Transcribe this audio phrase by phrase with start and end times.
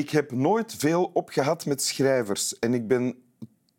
[0.00, 3.14] Ik heb nooit veel opgehad met schrijvers en ik ben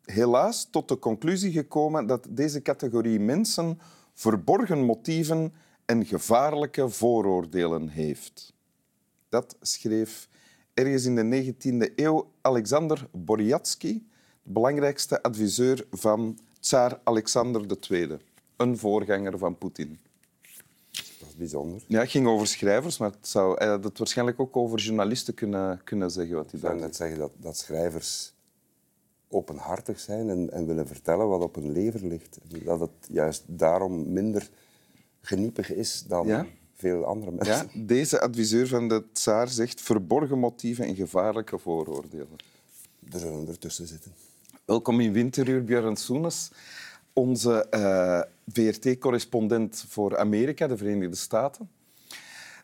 [0.04, 3.78] helaas tot de conclusie gekomen dat deze categorie mensen
[4.14, 5.52] verborgen motieven
[5.84, 8.52] en gevaarlijke vooroordelen heeft.
[9.28, 10.28] Dat schreef
[10.74, 14.02] ergens in de 19e eeuw Alexander Boryatsky,
[14.42, 18.16] de belangrijkste adviseur van tsaar Alexander II,
[18.56, 20.00] een voorganger van Poetin.
[21.32, 21.82] Dat is bijzonder.
[21.86, 25.34] Ja, het ging over schrijvers, maar het zou hij had het waarschijnlijk ook over journalisten
[25.34, 28.32] kunnen, kunnen zeggen wat hij Ik zou net zeggen dat, dat schrijvers
[29.28, 32.38] openhartig zijn en, en willen vertellen wat op hun lever ligt.
[32.64, 34.50] Dat het juist daarom minder
[35.20, 36.46] geniepig is dan Ja?
[36.74, 37.70] veel andere mensen.
[37.72, 42.36] Ja, deze adviseur van de tsaar zegt verborgen motieven en gevaarlijke vooroordelen.
[43.12, 44.12] Er zullen ertussen zitten.
[44.64, 46.50] Welkom in Winteruur, Björn Soenes.
[47.12, 51.70] Onze eh, VRT-correspondent voor Amerika, de Verenigde Staten.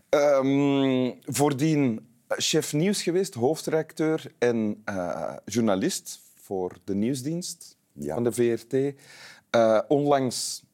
[0.09, 8.15] Ehm, voordien chef nieuws geweest, hoofdredacteur en eh, journalist voor de nieuwsdienst Ja.
[8.15, 8.95] van de VRT.
[9.51, 10.65] Eh, onlangs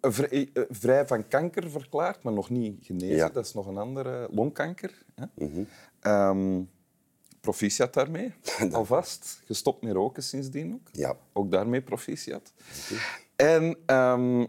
[0.00, 3.16] vrij, eh, van kanker verklaard, maar nog niet genezen.
[3.16, 3.28] Ja.
[3.28, 5.02] Dat is nog een andere longkanker.
[5.14, 5.24] Hè?
[5.34, 5.62] Mhm.
[6.00, 6.60] Ehm,
[7.42, 8.32] proficiat daarmee,
[8.72, 9.40] alvast.
[9.44, 10.88] Gestopt met roken sindsdien ook.
[10.92, 11.16] Ja.
[11.32, 12.52] Ook daarmee proficiat.
[13.36, 14.46] En ehm,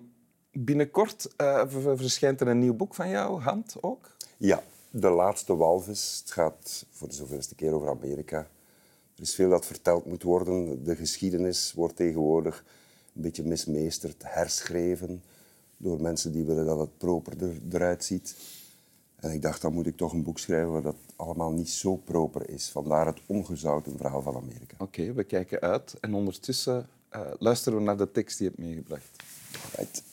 [0.52, 1.64] binnenkort eh,
[1.96, 4.16] verschijnt er een nieuw boek van jou, Hand ook.
[4.38, 6.20] ja, de laatste walvis.
[6.22, 8.38] Het gaat voor de zoveelste keer over Amerika.
[9.16, 10.84] Er is veel dat verteld moet worden.
[10.84, 12.66] De geschiedenis wordt tegenwoordig
[13.16, 15.24] een beetje mismeesterd, herschreven
[15.78, 18.36] door mensen die willen dat het proper er, eruit ziet.
[19.24, 21.96] En ik dacht, dan moet ik toch een boek schrijven waar dat allemaal niet zo
[21.96, 22.70] proper is.
[22.70, 24.76] Vandaar het ongezouten verhaal van Amerika.
[24.78, 25.96] Oké, we kijken uit.
[26.02, 29.24] En ondertussen eh, luisteren we naar de tekst die je hebt meegebracht.
[29.76, 30.04] Right.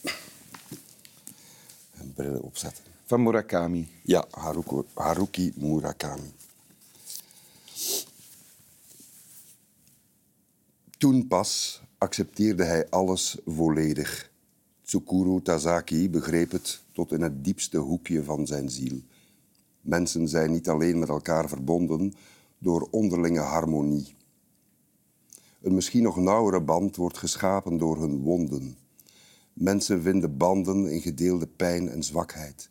[1.91, 2.85] En brillen opzetten.
[3.05, 3.89] Van Murakami.
[4.03, 6.33] Ja, Haruko, Haruki Murakami.
[10.99, 14.31] Toen pas accepteerde hij alles volledig.
[14.91, 19.01] Tsukuru Tazaki begreep het tot in het diepste hoekje van zijn ziel.
[19.81, 22.13] Mensen zijn niet alleen met elkaar verbonden
[22.59, 24.15] door onderlinge harmonie.
[25.63, 28.77] Een misschien nog nauwere band wordt geschapen door hun wonden.
[29.53, 32.71] Mensen vinden banden in gedeelde pijn en zwakheid.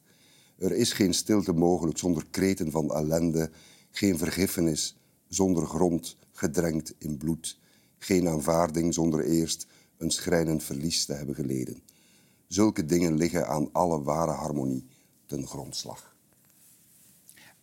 [0.57, 3.49] Er is geen stilte mogelijk zonder kreten van ellende,
[3.91, 4.97] geen vergiffenis
[5.27, 7.59] zonder grond gedrenkt in bloed,
[7.97, 11.81] geen aanvaarding zonder eerst een schrijnend verlies te hebben geleden.
[12.49, 14.87] Zulke dingen liggen aan alle ware harmonie
[15.25, 16.15] ten grondslag.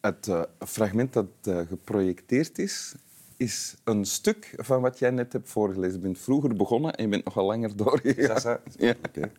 [0.01, 2.95] Het eh, fragment dat eh, geprojecteerd is,
[3.37, 5.95] is een stuk van wat jij net hebt voorgelezen.
[5.95, 8.59] Je bent vroeger begonnen en je bent nogal langer doorgegaan.
[8.77, 8.95] Ja.
[9.09, 9.31] Oké.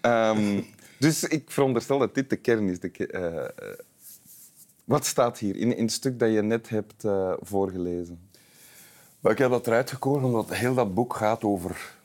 [0.00, 0.62] Ehm,
[0.98, 2.80] dus ik veronderstel dat dit de kern is.
[2.80, 3.78] De ke- eh,
[4.84, 8.28] wat staat hier in, in het stuk dat je net hebt eh, voorgelezen?
[9.20, 11.96] Maar ik heb dat eruit gekozen omdat heel dat boek gaat over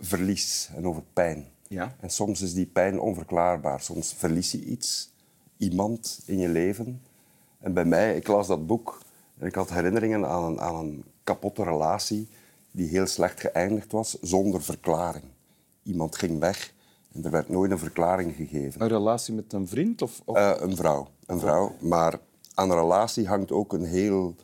[0.00, 1.46] verlies en over pijn.
[1.74, 1.96] Ja.
[2.00, 3.80] En soms is die pijn onverklaarbaar.
[3.80, 5.12] Soms verlies je iets,
[5.56, 7.02] iemand in je leven.
[7.58, 8.98] En bij mij, ik las dat boek
[9.38, 12.28] en ik had herinneringen aan een, aan een kapotte relatie
[12.70, 15.24] die heel slecht geëindigd was, zonder verklaring.
[15.82, 16.72] Iemand ging weg
[17.12, 18.80] en er werd nooit een verklaring gegeven.
[18.82, 20.02] Een relatie met een vriend?
[20.02, 21.74] Of, of- Eh, een vrouw, een vrouw.
[21.80, 22.20] Maar
[22.54, 24.34] aan een relatie hangt ook een, heel,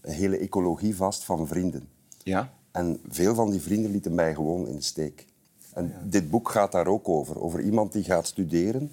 [0.00, 1.88] een hele ecologie vast van vrienden.
[2.22, 2.52] Ja.
[2.70, 5.26] En veel van die vrienden lieten mij gewoon in de steek.
[5.74, 7.40] En dit boek gaat daar ook over.
[7.40, 8.92] Over iemand die gaat studeren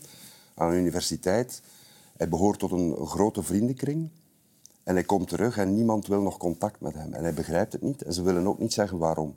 [0.53, 1.61] aan een universiteit.
[2.17, 4.09] Hij behoort tot een grote vriendenkring.
[4.83, 7.13] En hij komt terug en niemand wil nog contact met hem.
[7.13, 8.01] En hij begrijpt het niet.
[8.01, 9.35] En ze willen ook niet zeggen waarom.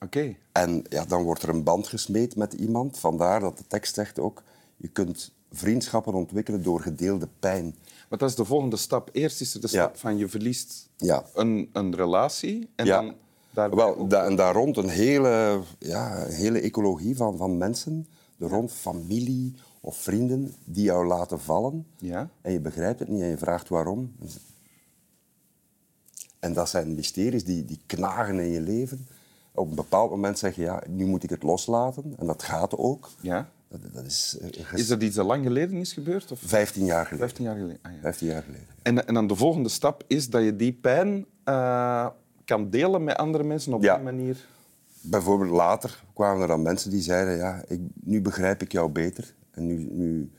[0.00, 0.34] Oké.
[0.52, 2.98] En ja, dan wordt er een band gesmeed met iemand.
[2.98, 4.42] Vandaar dat de tekst zegt ook...
[4.76, 7.74] Je kunt vriendschappen ontwikkelen door gedeelde pijn.
[8.08, 9.08] Maar dat is de volgende stap.
[9.12, 10.00] Eerst is er de stap Ja.
[10.00, 11.24] van je verliest Ja.
[11.34, 13.00] een, een relatie en Ja.
[13.00, 13.14] dan
[13.56, 18.06] daarbij Wel, da en daar rond een hele, ja, een hele ecologie van, van mensen.
[18.38, 21.86] Er rond familie of vrienden die jou laten vallen.
[21.98, 22.28] Ja.
[22.40, 24.16] En je begrijpt het niet en je vraagt waarom.
[26.38, 29.06] En dat zijn mysteries die, die knagen in je leven.
[29.52, 32.14] Op een bepaald moment zeg je, ja, nu moet ik het loslaten.
[32.18, 33.10] En dat gaat ook.
[33.20, 33.48] Ja.
[33.68, 36.32] Dat, dat is, eh, Is dat iets dat lang geleden is gebeurd?
[36.32, 37.26] Of 15 jaar geleden.
[37.26, 37.78] 15 jaar geleden?
[37.82, 38.00] Ah, ja.
[38.00, 38.66] 15 jaar geleden.
[38.82, 42.06] en, en dan de volgende stap is dat je die pijn eh,
[42.46, 43.94] kan delen met andere mensen op Ja.
[43.94, 44.46] die manier.
[45.00, 47.36] Bijvoorbeeld later kwamen er dan mensen die zeiden...
[47.36, 49.34] Ja, ik, nu begrijp ik jou beter.
[49.50, 50.30] En nu, nu,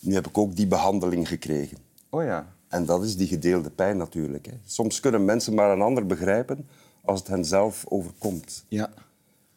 [0.00, 1.78] nu heb ik ook die behandeling gekregen.
[2.10, 2.54] Oh ja.
[2.68, 4.46] En dat is die gedeelde pijn natuurlijk.
[4.46, 4.52] Hè.
[4.64, 6.68] Soms kunnen mensen maar een ander begrijpen
[7.04, 8.64] als het hen zelf overkomt.
[8.68, 8.90] Ja.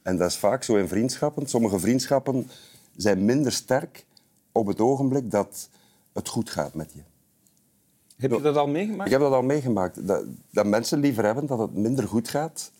[0.01, 1.47] En dat is vaak zo in vriendschappen.
[1.47, 2.49] Sommige vriendschappen
[2.95, 4.05] zijn minder sterk
[4.51, 5.69] op het ogenblik dat
[6.13, 7.01] het goed gaat met je.
[8.19, 9.05] Heb je dat al meegemaakt?
[9.05, 10.07] Ik heb dat al meegemaakt.
[10.07, 12.71] Dat, dat mensen liever hebben dat het minder goed gaat,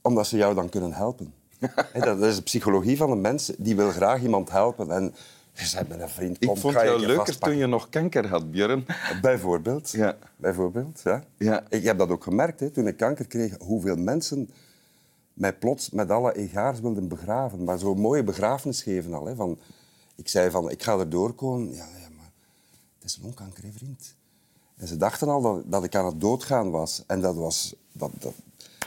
[0.00, 1.34] omdat ze jou dan kunnen helpen.
[1.92, 3.52] Hè, dat is de psychologie van een mens.
[3.58, 4.90] Die wil graag iemand helpen.
[4.90, 5.14] En
[5.52, 7.58] je zei met een vriend, kom, Ik vond ga je jou je leuker vastpakken.
[7.58, 8.86] toen je nog kanker had, Björn.
[9.22, 9.90] Bijvoorbeeld.
[9.90, 10.16] Ja.
[10.36, 11.24] Bijvoorbeeld, ja.
[11.36, 11.64] Ja.
[11.68, 14.50] Ik heb dat ook gemerkt hè, toen ik kanker kreeg, hoeveel mensen
[15.32, 17.64] mij plots met alle egaars wilden begraven.
[17.64, 19.26] Maar zo'n mooie begrafenis geven al.
[19.26, 19.58] Hè, van,
[20.16, 21.68] ik zei van, ik ga er doorkomen.
[21.74, 22.30] Ja, ja, maar
[22.98, 24.14] het is longkanker, hè, vriend.
[24.76, 27.02] En ze dachten al dat, dat ik aan het doodgaan was.
[27.06, 28.32] En dat, was, dat, dat,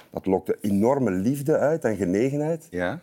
[0.10, 2.68] dat lokte enorme liefde uit en genegenheid.
[2.70, 3.00] Ja.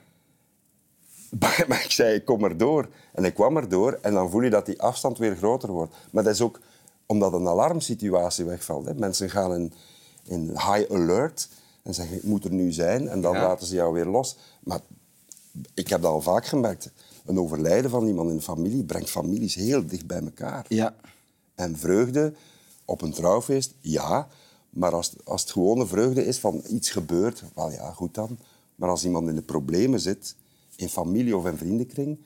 [1.39, 2.89] Maar, maar ik zei, ik kom erdoor.
[3.13, 5.95] En ik kwam erdoor en dan voel je dat die afstand weer groter wordt.
[6.11, 6.61] Maar dat is ook
[7.07, 8.87] omdat een alarmsituatie wegvalt.
[8.87, 8.95] Hè.
[8.95, 9.73] Mensen gaan in,
[10.25, 11.49] in high alert
[11.83, 13.09] en zeggen, ik moet er nu zijn.
[13.09, 13.43] En dan Ja.
[13.43, 14.37] laten ze jou weer los.
[14.61, 14.81] Maar
[15.75, 16.91] ik heb dat al vaak gemerkt.
[17.27, 20.65] Een overlijden van iemand in de familie brengt families heel dicht bij elkaar.
[20.69, 20.95] Ja.
[21.55, 22.33] En vreugde
[22.93, 24.29] op een trouwfeest, ja.
[24.71, 28.39] Maar als, als het gewone vreugde is van iets gebeurt, wel ja, goed dan.
[28.75, 30.37] Maar als iemand in de problemen zit,
[30.77, 32.19] in familie of in vriendenkring,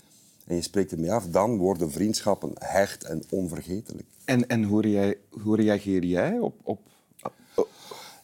[0.47, 4.07] en je spreekt ermee af, dan worden vriendschappen hecht en onvergetelijk.
[4.25, 6.55] En, en hoe, rea- hoe reageer jij op...
[6.63, 6.79] op...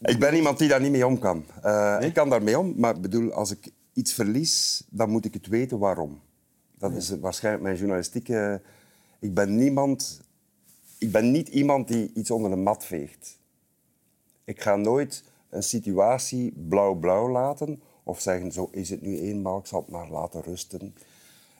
[0.01, 1.45] Ik ben iemand die daar niet mee om kan.
[1.61, 5.47] Eh, Ik kan daarmee om, maar bedoel, als ik iets verlies, dan moet ik het
[5.47, 6.19] weten waarom.
[6.77, 8.61] Dat is waarschijnlijk mijn journalistieke...
[9.19, 10.21] Ik ben niemand...
[11.03, 13.39] Ik ben niet iemand die iets onder de mat veegt.
[14.43, 19.65] Ik ga nooit een situatie blauw-blauw laten of zeggen, zo is het nu eenmaal, ik
[19.65, 20.95] zal het maar laten rusten.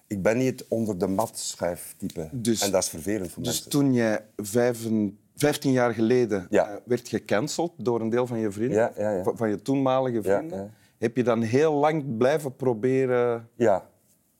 [0.07, 2.29] Ik ben niet het onder de mat schuiftype.
[2.31, 3.71] Dus- en dat is vervelend voor Dus mensen.
[3.71, 6.69] toen jij vijven, 15 jaar geleden Ja.
[6.69, 9.23] eh, werd gecanceld door een deel van je vrienden, Ja, ja, ja.
[9.35, 13.89] van- je toenmalige vrienden, heb je dan heel lang blijven proberen Ja,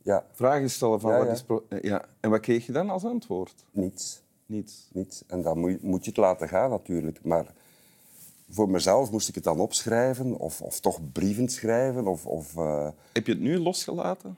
[0.01, 1.45] ja, vragen stellen van wat is...
[1.69, 2.05] eh, ja.
[2.19, 3.53] En wat kreeg je dan als antwoord?
[3.71, 4.22] niets.
[4.45, 4.89] Niets.
[4.93, 5.23] Niets.
[5.27, 7.19] En dan moet je, moet je het laten gaan natuurlijk.
[7.23, 7.53] Maar
[8.49, 12.07] voor mezelf moest ik het dan opschrijven of, of toch brieven schrijven.
[12.07, 14.37] Of, of, eh, Heb je het nu losgelaten?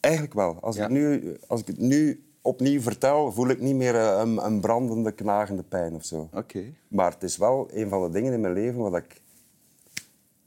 [0.00, 0.56] Eigenlijk wel.
[0.60, 0.84] Als, Ja.
[0.84, 4.60] ik nu, als ik het nu opnieuw vertel, voel ik niet meer eh, een, een
[4.60, 6.28] brandende, knagende pijn of zo.
[6.34, 6.64] Oké.
[6.88, 9.20] Maar het is wel een van de dingen in mijn leven waar ik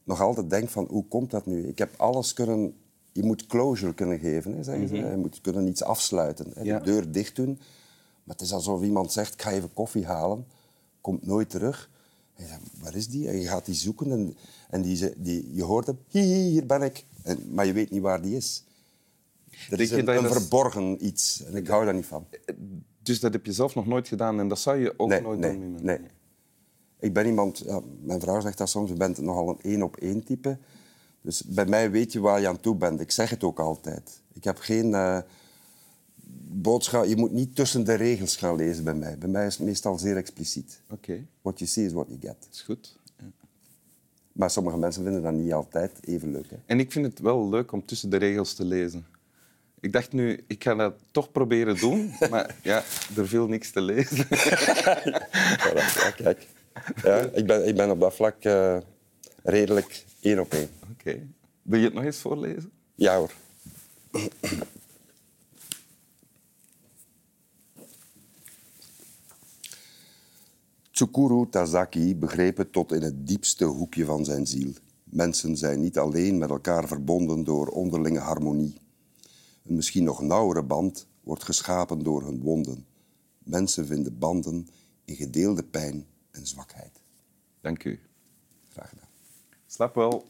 [0.04, 1.68] nog altijd denk van hoe komt dat nu?
[1.68, 2.75] Ik heb alles kunnen...
[3.12, 4.95] Je moet closure kunnen geven, hè, zeggen ze.
[4.95, 6.66] Je moet kunnen iets afsluiten, hè, Mhm.
[6.66, 6.80] Ja.
[6.80, 7.60] de deur dicht doen.
[8.23, 10.45] Maar het is alsof iemand zegt, ik ga even koffie halen,
[11.01, 11.89] komt nooit terug.
[12.35, 13.27] En je zegt, waar is die?
[13.27, 14.35] En je gaat die zoeken en,
[14.69, 17.05] en die, ze- die, je hoort hem, hier, ben ik.
[17.23, 18.63] En, maar je weet niet waar die is.
[19.69, 22.25] Er is een, verborgen iets en ik hou daar niet van.
[23.01, 25.39] Dus dat heb je zelf nog nooit gedaan en dat zou je ook Nee, nooit
[25.39, 25.61] nee, doen?
[25.63, 25.83] iemand?
[25.83, 25.99] nee.
[26.99, 29.97] Ik ben iemand, ja, mijn vrouw zegt dat soms, je bent nogal een één op
[29.97, 30.57] één type.
[31.21, 32.99] Dus bij mij weet je waar je aan toe bent.
[32.99, 34.21] Ik zeg het ook altijd.
[34.33, 35.17] Ik heb geen eh,
[36.61, 39.17] boodschap, je moet niet tussen de regels gaan lezen bij mij.
[39.17, 40.79] Bij mij is het meestal zeer expliciet.
[40.89, 42.47] Oké, What you see is what you get.
[42.51, 42.97] is goed.
[43.17, 43.25] Ja.
[44.31, 46.50] Maar sommige mensen vinden dat niet altijd even leuk.
[46.50, 46.55] Hè?
[46.65, 49.05] En ik vind het wel leuk om tussen de regels te lezen.
[49.79, 52.83] Ik dacht nu, ik ga dat toch proberen doen, maar ja,
[53.17, 54.27] er viel niks te lezen.
[55.73, 56.47] Ja, kijk.
[57.04, 58.78] Ja, ik, ben, ik ben op dat vlak eh,
[59.44, 60.69] redelijk één op één.
[60.92, 61.28] Oké.
[61.61, 62.71] Wil je het nog eens voorlezen?
[62.95, 63.31] Ja hoor.
[70.94, 74.73] Tsukuru Tazaki begreep het tot in het diepste hoekje van zijn ziel.
[75.04, 78.78] Mensen zijn niet alleen met elkaar verbonden door onderlinge harmonie.
[79.64, 82.85] Een misschien nog nauwere band wordt geschapen door hun wonden.
[83.44, 84.68] Mensen vinden banden
[85.06, 87.02] in gedeelde pijn en zwakheid.
[87.62, 88.00] Dank u.
[88.69, 89.09] Graag gedaan.
[89.68, 90.26] Slap wel.